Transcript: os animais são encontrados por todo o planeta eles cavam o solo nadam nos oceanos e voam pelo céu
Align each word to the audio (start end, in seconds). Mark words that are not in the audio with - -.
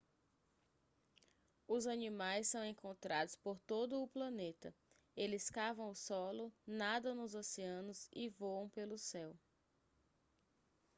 os 1.67 1.85
animais 1.85 2.47
são 2.47 2.65
encontrados 2.65 3.35
por 3.35 3.59
todo 3.67 4.01
o 4.01 4.07
planeta 4.07 4.73
eles 5.15 5.47
cavam 5.51 5.91
o 5.91 5.95
solo 5.95 6.51
nadam 6.65 7.13
nos 7.13 7.35
oceanos 7.35 8.09
e 8.11 8.27
voam 8.27 8.67
pelo 8.67 8.97
céu 8.97 9.37